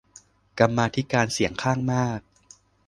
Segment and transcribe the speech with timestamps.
[0.59, 2.19] กรรมาธิการเสียงข้างมาก